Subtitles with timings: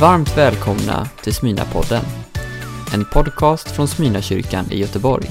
[0.00, 2.04] Varmt välkomna till Smyna-podden.
[2.94, 5.26] En podcast från Smyna-kyrkan i Göteborg.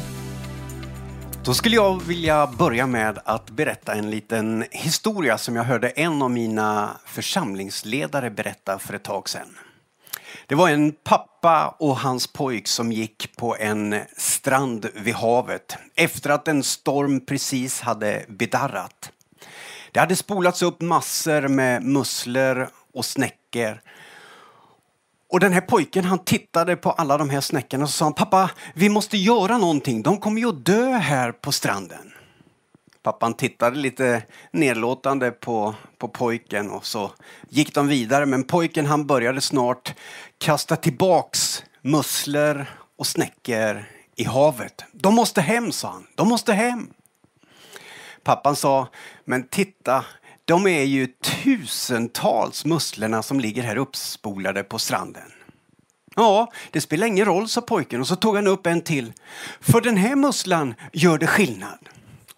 [1.46, 6.22] Då skulle jag vilja börja med att berätta en liten historia som jag hörde en
[6.22, 9.58] av mina församlingsledare berätta för ett tag sedan.
[10.48, 16.30] Det var en pappa och hans pojk som gick på en strand vid havet efter
[16.30, 19.12] att en storm precis hade bedarrat.
[19.92, 23.82] Det hade spolats upp massor med musslor och snäckor
[25.30, 28.90] och den här pojken han tittade på alla de här snäckorna och sa pappa, vi
[28.90, 30.04] måste göra någonting.
[30.04, 32.14] De kommer ju att dö här på stranden.
[33.04, 37.12] Pappan tittade lite nedlåtande på, på pojken och så
[37.50, 38.26] gick de vidare.
[38.26, 39.94] Men pojken han började snart
[40.38, 42.66] kasta tillbaks musslor
[42.98, 43.86] och snäckor
[44.16, 44.84] i havet.
[44.92, 46.08] De måste hem, sa han.
[46.16, 46.90] De måste hem.
[48.24, 48.88] Pappan sa,
[49.26, 50.06] men titta,
[50.48, 55.32] de är ju tusentals musslorna som ligger här uppspolade på stranden.
[56.16, 59.14] Ja, det spelar ingen roll, sa pojken och så tog han upp en till.
[59.62, 61.80] För den här musslan gör det skillnad.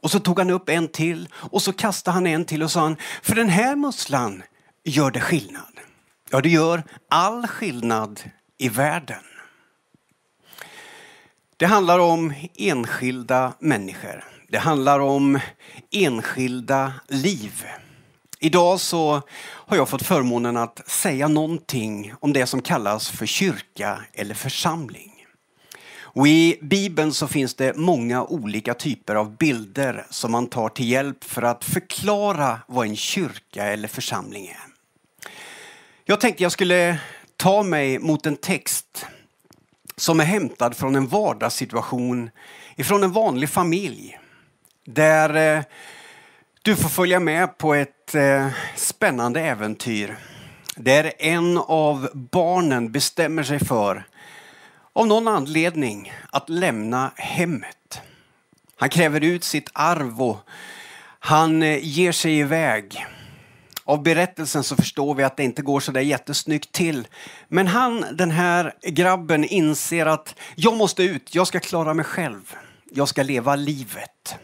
[0.02, 2.80] Och så tog han upp en till och så kastade han en till och sa
[2.80, 4.44] han, för den här musslan
[4.84, 5.80] gör det skillnad.
[6.30, 8.22] Ja, det gör all skillnad
[8.58, 9.24] i världen.
[11.58, 14.24] Det handlar om enskilda människor.
[14.48, 15.40] Det handlar om
[15.92, 17.66] enskilda liv.
[18.42, 24.02] Idag så har jag fått förmånen att säga någonting om det som kallas för kyrka
[24.14, 25.26] eller församling.
[25.92, 30.90] Och I Bibeln så finns det många olika typer av bilder som man tar till
[30.90, 34.60] hjälp för att förklara vad en kyrka eller församling är.
[36.06, 37.00] Jag tänkte jag skulle
[37.36, 39.06] ta mig mot en text
[39.96, 42.30] som är hämtad från en vardagssituation
[42.76, 44.20] ifrån en vanlig familj.
[44.86, 45.64] Där eh,
[46.62, 50.18] du får följa med på ett eh, spännande äventyr
[50.76, 54.04] där en av barnen bestämmer sig för,
[54.94, 58.02] av någon anledning, att lämna hemmet.
[58.76, 60.38] Han kräver ut sitt arv och
[61.20, 63.06] han eh, ger sig iväg.
[63.84, 67.08] Av berättelsen så förstår vi att det inte går så där jättesnyggt till.
[67.48, 72.56] Men han, den här grabben, inser att jag måste ut, jag ska klara mig själv.
[72.92, 74.36] Jag ska leva livet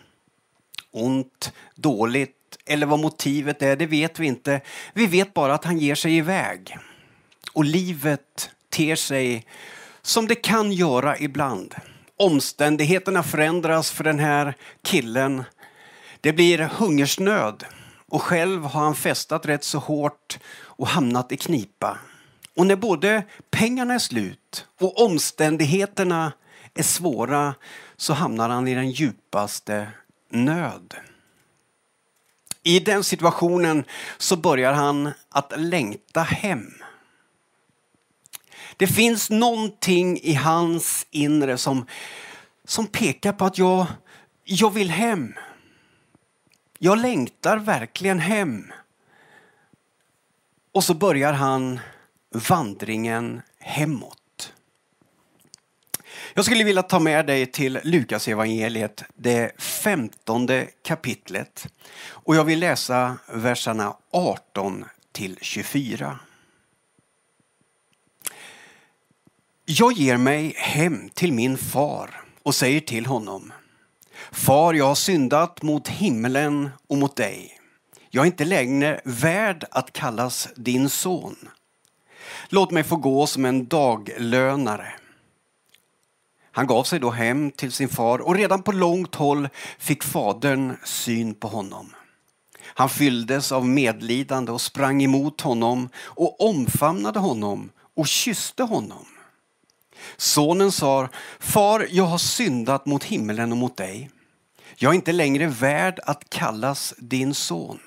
[0.95, 4.61] ont, dåligt eller vad motivet är, det vet vi inte.
[4.93, 6.77] Vi vet bara att han ger sig iväg.
[7.53, 9.45] Och livet ter sig
[10.01, 11.75] som det kan göra ibland.
[12.17, 15.43] Omständigheterna förändras för den här killen.
[16.21, 17.63] Det blir hungersnöd
[18.07, 21.97] och själv har han festat rätt så hårt och hamnat i knipa.
[22.55, 26.31] Och när både pengarna är slut och omständigheterna
[26.73, 27.55] är svåra
[27.97, 29.87] så hamnar han i den djupaste
[30.29, 30.93] nöd.
[32.67, 33.85] I den situationen
[34.17, 36.73] så börjar han att längta hem.
[38.77, 41.85] Det finns någonting i hans inre som,
[42.63, 43.87] som pekar på att jag,
[44.43, 45.33] jag vill hem.
[46.79, 48.71] Jag längtar verkligen hem.
[50.71, 51.79] Och så börjar han
[52.31, 54.24] vandringen hemåt.
[56.33, 61.67] Jag skulle vilja ta med dig till Lukas evangeliet, det femtonde kapitlet.
[62.07, 66.19] Och jag vill läsa verserna 18 till 24.
[69.65, 73.53] Jag ger mig hem till min far och säger till honom
[74.31, 77.59] Far, jag har syndat mot himlen och mot dig.
[78.09, 81.49] Jag är inte längre värd att kallas din son.
[82.49, 84.93] Låt mig få gå som en daglönare.
[86.55, 89.49] Han gav sig då hem till sin far och redan på långt håll
[89.79, 91.95] fick fadern syn på honom.
[92.63, 99.05] Han fylldes av medlidande och sprang emot honom och omfamnade honom och kysste honom.
[100.17, 104.09] Sonen sa, Far, jag har syndat mot himlen och mot dig.
[104.75, 107.79] Jag är inte längre värd att kallas din son.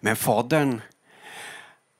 [0.00, 0.80] Men fadern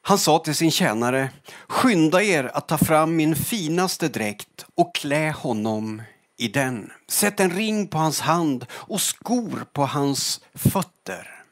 [0.08, 1.30] han sa till sin tjänare,
[1.68, 6.02] skynda er att ta fram min finaste dräkt och klä honom
[6.36, 6.90] i den.
[7.08, 11.44] Sätt en ring på hans hand och skor på hans fötter.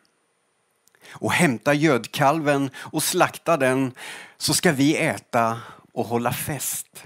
[1.11, 3.93] Och hämta gödkalven och slakta den
[4.37, 5.61] så ska vi äta
[5.93, 7.05] och hålla fest.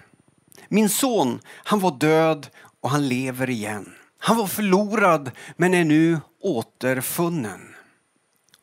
[0.68, 2.46] Min son, han var död
[2.80, 3.94] och han lever igen.
[4.18, 7.74] Han var förlorad men är nu återfunnen.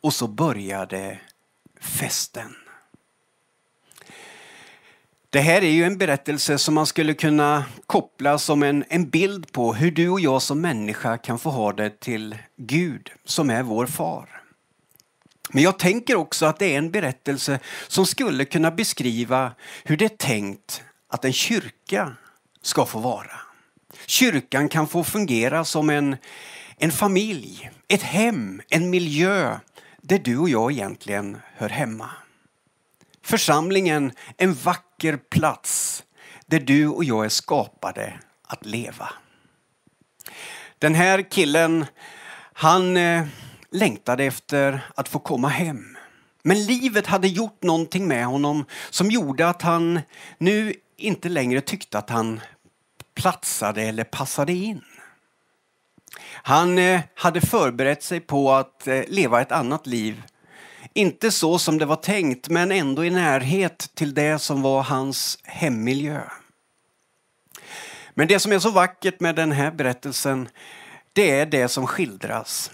[0.02, 1.20] Och så började
[1.82, 2.56] festen.
[5.36, 9.52] Det här är ju en berättelse som man skulle kunna koppla som en, en bild
[9.52, 13.64] på hur du och jag som människa kan få ha det till Gud som är
[13.64, 14.42] vår far.
[15.50, 19.52] Men jag tänker också att det är en berättelse som skulle kunna beskriva
[19.84, 22.16] hur det är tänkt att en kyrka
[22.62, 23.40] ska få vara.
[24.06, 26.18] Kyrkan kan få fungera som en,
[26.78, 29.58] en familj, ett hem, en miljö
[30.02, 32.10] där du och jag egentligen hör hemma.
[33.24, 36.04] Församlingen, en vacker vacker plats
[36.46, 39.10] där du och jag är skapade att leva.
[40.80, 41.86] Den här killen,
[42.54, 43.26] han eh,
[43.72, 45.98] längtade efter att få komma hem.
[46.44, 50.00] Men livet hade gjort någonting med honom som gjorde att han
[50.38, 52.42] nu inte längre tyckte att han
[53.16, 54.82] platsade eller passade in.
[56.44, 60.24] Han eh, hade förberett sig på att eh, leva ett annat liv.
[60.98, 65.40] Inte så som det var tänkt, men ändå i närhet till det som var hans
[65.44, 66.22] hemmiljö.
[68.14, 70.50] Men det som är så vackert med den här berättelsen,
[71.14, 72.72] det är det som skildras.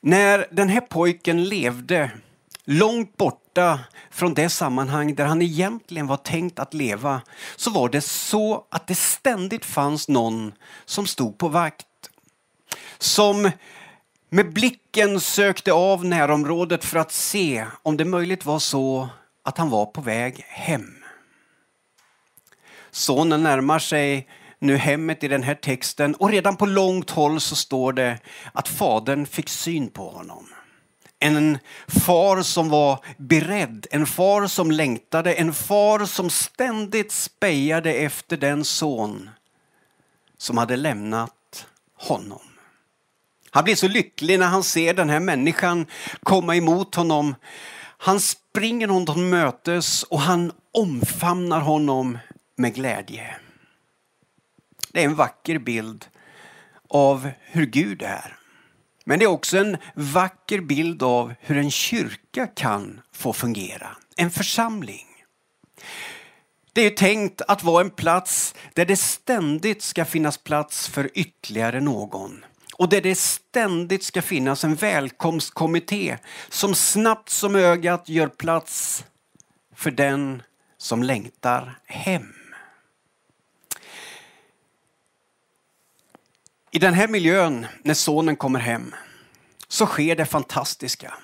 [0.00, 2.10] När den här pojken levde
[2.64, 3.80] långt borta
[4.10, 7.22] från det sammanhang där han egentligen var tänkt att leva
[7.56, 10.52] så var det så att det ständigt fanns någon
[10.84, 11.86] som stod på vakt.
[12.98, 13.50] Som
[14.30, 19.08] med blicken sökte av närområdet för att se om det möjligt var så
[19.42, 21.04] att han var på väg hem.
[22.90, 24.28] Sonen närmar sig
[24.58, 28.18] nu hemmet i den här texten och redan på långt håll så står det
[28.52, 30.46] att fadern fick syn på honom.
[31.18, 38.36] En far som var beredd, en far som längtade, en far som ständigt spejade efter
[38.36, 39.30] den son
[40.38, 42.53] som hade lämnat honom.
[43.54, 45.86] Han blir så lycklig när han ser den här människan
[46.22, 47.34] komma emot honom.
[47.98, 52.18] Han springer honom mötes och han omfamnar honom
[52.56, 53.36] med glädje.
[54.92, 56.06] Det är en vacker bild
[56.88, 58.36] av hur Gud är.
[59.04, 63.96] Men det är också en vacker bild av hur en kyrka kan få fungera.
[64.16, 65.06] En församling.
[66.72, 71.80] Det är tänkt att vara en plats där det ständigt ska finnas plats för ytterligare
[71.80, 72.44] någon.
[72.76, 76.18] Och där det ständigt ska finnas en välkomstkommitté
[76.48, 79.04] som snabbt som ögat gör plats
[79.74, 80.42] för den
[80.78, 82.34] som längtar hem.
[86.70, 88.94] I den här miljön, när sonen kommer hem,
[89.68, 91.14] så sker det fantastiska.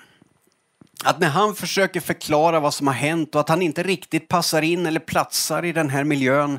[1.05, 4.63] Att när han försöker förklara vad som har hänt och att han inte riktigt passar
[4.63, 6.59] in eller platsar i den här miljön,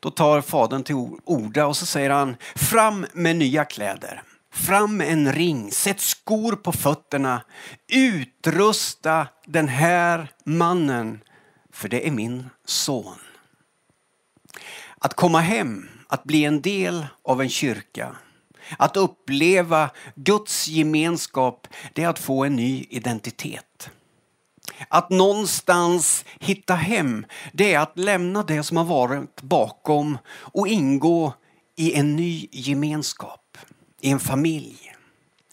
[0.00, 0.94] då tar fadern till
[1.24, 4.22] orda och så säger han fram med nya kläder.
[4.52, 7.42] Fram med en ring, sätt skor på fötterna,
[7.92, 11.20] utrusta den här mannen,
[11.72, 13.18] för det är min son.
[14.98, 18.16] Att komma hem, att bli en del av en kyrka,
[18.78, 23.90] att uppleva Guds gemenskap, det är att få en ny identitet.
[24.88, 31.32] Att någonstans hitta hem, det är att lämna det som har varit bakom och ingå
[31.76, 33.58] i en ny gemenskap,
[34.00, 34.94] i en familj.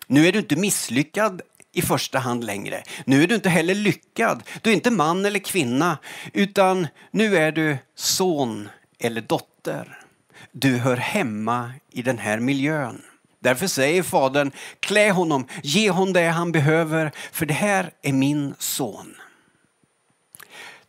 [0.07, 1.41] Nu är du inte misslyckad
[1.73, 2.83] i första hand längre.
[3.05, 4.43] Nu är du inte heller lyckad.
[4.61, 5.97] Du är inte man eller kvinna,
[6.33, 8.69] utan nu är du son
[8.99, 10.00] eller dotter.
[10.51, 13.01] Du hör hemma i den här miljön.
[13.39, 18.55] Därför säger fadern, klä honom, ge honom det han behöver, för det här är min
[18.59, 19.15] son.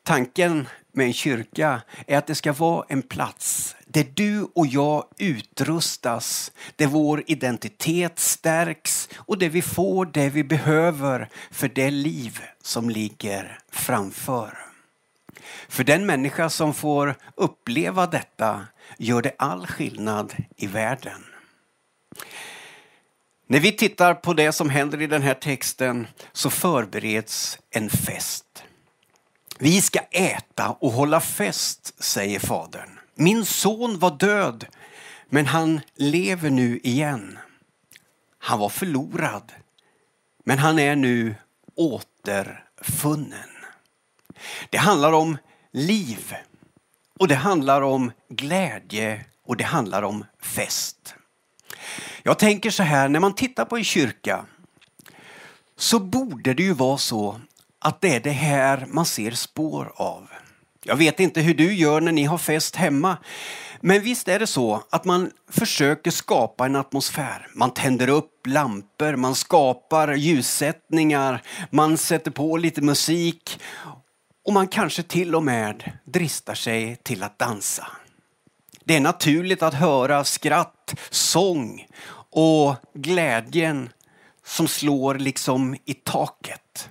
[0.03, 5.05] Tanken med en kyrka är att det ska vara en plats där du och jag
[5.19, 12.41] utrustas, där vår identitet stärks och där vi får det vi behöver för det liv
[12.63, 14.72] som ligger framför.
[15.69, 18.67] För den människa som får uppleva detta
[18.99, 21.25] gör det all skillnad i världen.
[23.47, 28.65] När vi tittar på det som händer i den här texten så förbereds en fest.
[29.59, 32.99] Vi ska äta och hålla fest, säger fadern.
[33.15, 34.67] Min son var död,
[35.29, 37.39] men han lever nu igen.
[38.39, 39.53] Han var förlorad,
[40.45, 41.35] men han är nu
[41.75, 43.52] återfunnen.
[44.71, 45.37] Det handlar om
[45.73, 46.35] liv
[47.19, 51.15] och det handlar om glädje och det handlar om fest.
[52.23, 54.45] Jag tänker så här, när man tittar på en kyrka
[55.77, 57.41] så borde det ju vara så
[57.79, 60.29] att det är det här man ser spår av.
[60.85, 63.17] Jag vet inte hur du gör när ni har fest hemma.
[63.81, 67.47] Men visst är det så att man försöker skapa en atmosfär.
[67.55, 73.61] Man tänder upp lampor, man skapar ljussättningar, man sätter på lite musik
[74.45, 77.87] och man kanske till och med dristar sig till att dansa.
[78.85, 81.87] Det är naturligt att höra skratt, sång
[82.31, 83.91] och glädjen
[84.45, 86.89] som slår liksom i taket.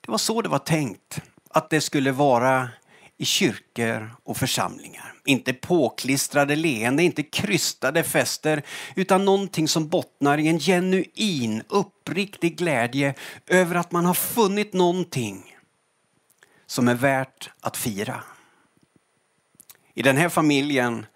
[0.00, 2.68] Det var så det var tänkt att det skulle vara
[3.18, 5.14] i kyrkor och församlingar.
[5.24, 8.62] Inte påklistrade leende, inte krystade fester,
[8.94, 13.14] utan någonting som bottnar i en genuin, uppriktig glädje
[13.46, 15.55] över att man har funnit någonting
[16.66, 18.22] som är värt att fira.
[19.94, 21.06] I den här familjen,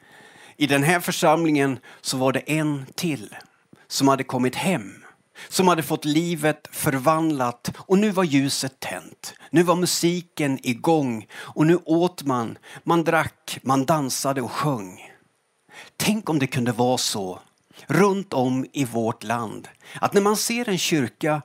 [0.57, 3.37] i den här församlingen så var det en till
[3.89, 5.05] som hade kommit hem
[5.49, 9.35] som hade fått livet förvandlat och nu var ljuset tänt.
[9.51, 15.13] Nu var musiken igång och nu åt man, man drack, man dansade och sjöng.
[15.97, 17.41] Tänk om det kunde vara så
[17.87, 19.69] runt om i vårt land
[20.01, 21.43] att när man ser en kyrka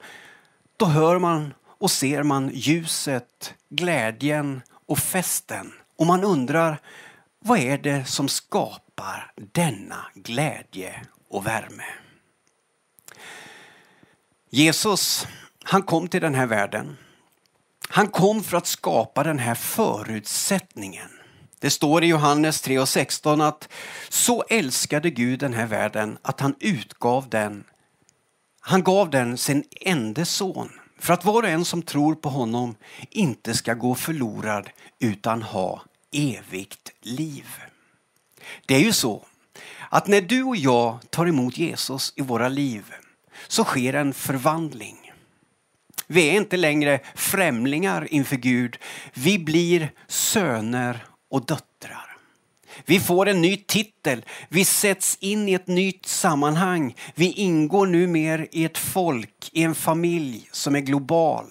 [0.77, 1.53] då hör man
[1.85, 6.81] och ser man ljuset, glädjen och festen och man undrar
[7.39, 11.83] vad är det som skapar denna glädje och värme?
[14.49, 15.27] Jesus,
[15.63, 16.97] han kom till den här världen.
[17.89, 21.09] Han kom för att skapa den här förutsättningen.
[21.59, 23.69] Det står i Johannes 3.16 att
[24.09, 27.63] så älskade Gud den här världen att han utgav den.
[28.59, 32.75] Han gav den sin enda son för att var och en som tror på honom
[33.09, 37.45] inte ska gå förlorad utan ha evigt liv.
[38.65, 39.25] Det är ju så
[39.89, 42.93] att när du och jag tar emot Jesus i våra liv
[43.47, 45.11] så sker en förvandling.
[46.07, 48.77] Vi är inte längre främlingar inför Gud.
[49.13, 52.14] Vi blir söner och döttrar.
[52.85, 54.25] Vi får en ny titel.
[54.49, 56.95] Vi sätts in i ett nytt sammanhang.
[57.15, 61.45] Vi ingår nu mer i ett folk, i en familj som är global.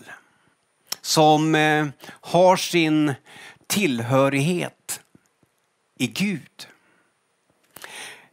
[1.00, 3.14] Som eh, har sin
[3.66, 5.00] tillhörighet
[5.98, 6.68] i Gud.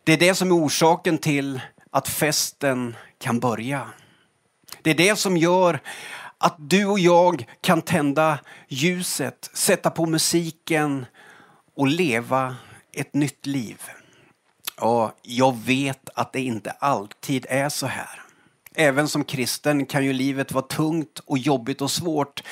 [0.03, 3.87] Det är det som är orsaken till att festen kan börja.
[4.81, 5.79] Det är det som gör
[6.37, 11.05] att du och jag kan tända ljuset, sätta på musiken
[11.75, 12.55] och leva
[12.93, 13.81] ett nytt liv.
[14.77, 18.21] Och jag vet att det inte alltid är så här.
[18.75, 22.43] Även som kristen kan ju livet vara tungt och jobbigt och svårt.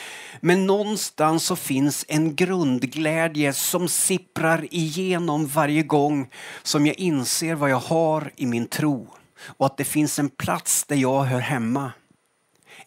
[0.41, 6.29] Men någonstans så finns en grundglädje som sipprar igenom varje gång
[6.63, 9.07] som jag inser vad jag har i min tro
[9.41, 11.91] och att det finns en plats där jag hör hemma.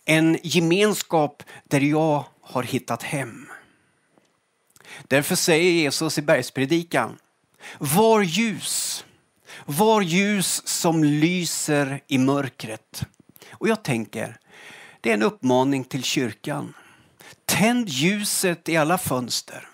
[0.04, 3.48] En gemenskap där jag har hittat hem.
[5.08, 7.18] Därför säger Jesus i bergspredikan,
[7.78, 9.04] var ljus,
[9.66, 13.04] var ljus som lyser i mörkret.
[13.50, 14.36] Och jag tänker,
[15.00, 16.74] det är en uppmaning till kyrkan.
[17.46, 19.68] Tänd ljuset i alla fönster.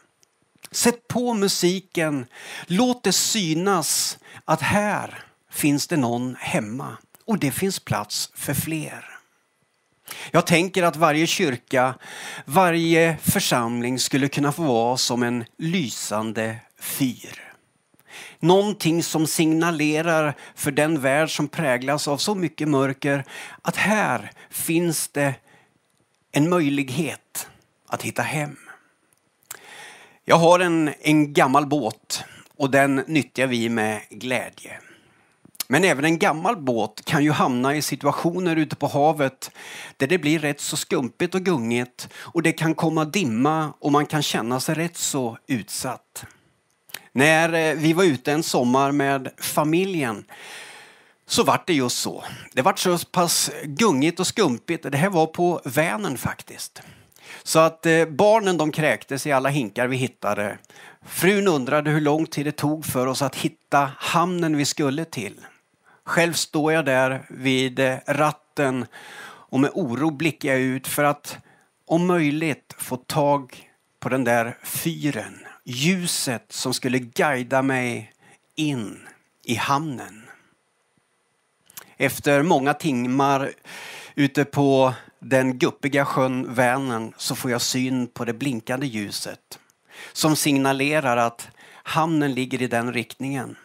[0.71, 2.27] Sätt på musiken,
[2.67, 9.05] låt det synas att här finns det någon hemma och det finns plats för fler.
[10.31, 11.95] Jag tänker att varje kyrka,
[12.45, 17.48] varje församling skulle kunna få vara som en lysande fyr.
[18.39, 23.25] Någonting som signalerar för den värld som präglas av så mycket mörker
[23.63, 25.35] att här finns det
[26.33, 27.49] en möjlighet
[27.87, 28.57] att hitta hem.
[30.25, 32.25] Jag har en, en gammal båt
[32.57, 34.81] och den nyttjar vi med glädje.
[35.71, 39.51] Men även en gammal båt kan ju hamna i situationer ute på havet
[39.97, 44.07] där det blir rätt så skumpigt och gungigt och det kan komma dimma och man
[44.07, 46.25] kan känna sig rätt så utsatt.
[47.19, 50.25] När eh, vi var ute en sommar med familjen
[51.27, 52.25] så vart det just så.
[52.53, 54.93] Det vart så pass gungigt och skumpigt.
[54.93, 56.83] Det här var på Vänern faktiskt.
[57.43, 60.59] Så att eh, barnen de kräktes i alla hinkar vi hittade.
[61.07, 65.41] Frun undrade hur lång tid det tog för oss att hitta hamnen vi skulle till.
[66.05, 68.87] Själv står jag där vid eh, ratten
[69.51, 71.39] och med oro blickar jag ut för att
[71.87, 73.71] om möjligt få tag
[74.01, 75.48] på den där fyren.
[75.71, 78.13] Ljuset som skulle guida mig
[78.55, 78.99] in
[79.45, 80.23] i hamnen.
[81.97, 83.53] Efter många timmar
[84.15, 89.59] ute på den guppiga sjön Vänern så får jag syn på det blinkande ljuset
[90.13, 91.49] som signalerar att
[91.83, 93.57] hamnen ligger i den riktningen.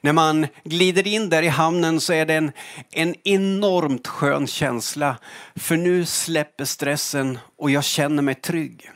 [0.00, 2.52] När man glider in där i hamnen så är det en,
[2.90, 5.16] en enormt skön känsla.
[5.56, 8.90] För nu släpper stressen och jag känner mig trygg.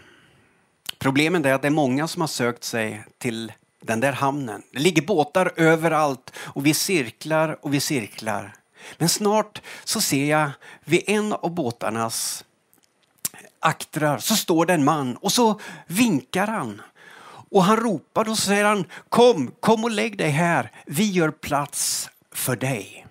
[1.00, 3.52] Problemet är att det är många som har sökt sig till
[3.82, 4.62] den där hamnen.
[4.72, 8.54] Det ligger båtar överallt och vi cirklar och vi cirklar.
[8.98, 10.50] Men snart så ser jag
[10.84, 12.44] vid en av båtarnas
[13.60, 16.82] aktrar så står det en man och så vinkar han
[17.50, 20.72] och han ropar och säger han kom, kom och lägg dig här.
[20.86, 23.06] Vi gör plats för dig.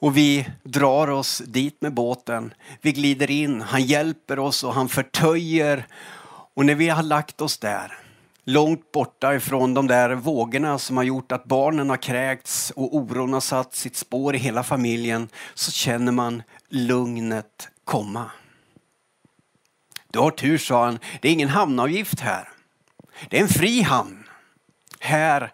[0.00, 2.54] Och vi drar oss dit med båten.
[2.80, 5.86] Vi glider in, han hjälper oss och han förtöjer.
[6.54, 7.98] Och när vi har lagt oss där,
[8.44, 13.32] långt borta ifrån de där vågorna som har gjort att barnen har kräkts och oron
[13.32, 18.30] har satt sitt spår i hela familjen, så känner man lugnet komma.
[20.10, 20.98] Du har tur, sa han.
[21.20, 22.48] Det är ingen hamnavgift här.
[23.28, 24.24] Det är en fri hamn.
[25.00, 25.52] Här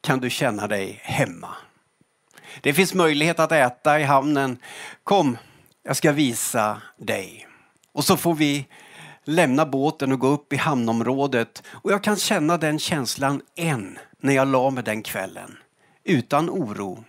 [0.00, 1.48] kan du känna dig hemma.
[2.60, 4.58] Det finns möjlighet att äta i hamnen.
[5.04, 5.38] Kom,
[5.82, 7.46] jag ska visa dig.
[7.92, 8.66] Och så får vi
[9.24, 11.62] lämna båten och gå upp i hamnområdet.
[11.68, 15.56] Och jag kan känna den känslan än när jag la mig den kvällen.
[16.04, 17.04] Utan oro,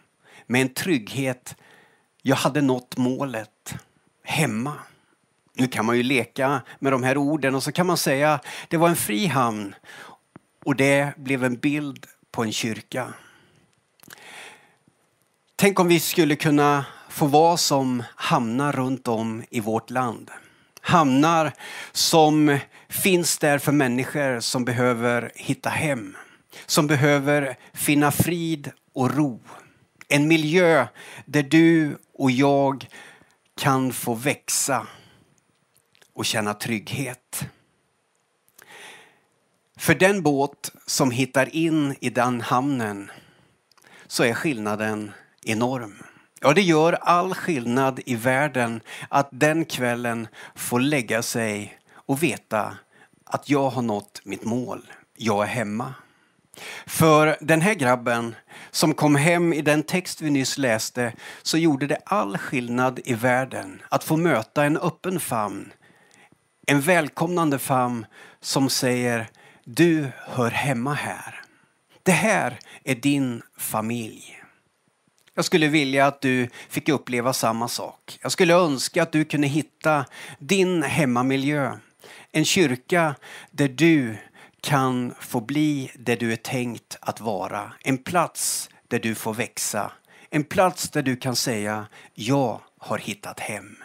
[0.48, 1.56] med en trygghet.
[2.22, 3.76] Jag hade nått målet
[4.24, 4.74] hemma.
[5.54, 8.78] Nu kan man ju leka med de här orden och så kan man säga det
[8.78, 9.76] var en fri hamn
[10.66, 13.14] och det blev en bild på en kyrka.
[15.66, 20.32] Tänk om vi skulle kunna få vara som hamnar runt om i vårt land.
[20.82, 21.54] Hamnar
[21.92, 26.18] som finns där för människor som behöver hitta hem.
[26.66, 29.40] Som behöver finna frid och ro.
[30.08, 30.88] En miljö
[31.26, 32.88] där du och jag
[33.58, 34.88] kan få växa
[36.14, 37.46] och känna trygghet.
[39.78, 43.12] För den båt som hittar in i den hamnen
[44.08, 45.12] så är skillnaden
[45.46, 46.04] enorm.
[46.42, 52.78] Ja, det gör all skillnad i världen att den kvällen få lägga sig och veta
[53.26, 54.82] att jag har nått mitt mål.
[55.18, 55.94] Jag är hemma.
[56.86, 58.36] För den här grabben
[58.72, 63.14] som kom hem i den text vi nyss läste så gjorde det all skillnad i
[63.14, 65.74] världen att få möta en öppen famn.
[66.68, 68.06] En välkomnande famn
[68.42, 69.28] som säger
[69.64, 71.42] du hör hemma här.
[72.04, 74.45] Det här är din familj.
[75.38, 78.20] Jag skulle vilja att du fick uppleva samma sak.
[78.22, 80.06] Jag skulle önska att du kunde hitta
[80.40, 81.78] din hemmamiljö.
[82.32, 83.16] En kyrka
[83.52, 84.18] där du
[84.62, 87.74] kan få bli det du är tänkt att vara.
[87.84, 89.92] En plats där du får växa.
[90.30, 93.78] En plats där du kan säga jag har hittat hem.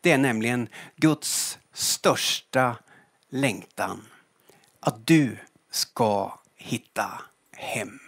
[0.00, 2.76] Det är nämligen Guds största
[3.30, 4.04] längtan.
[4.80, 5.36] Att du
[5.70, 7.20] ska hitta
[7.56, 8.07] hem.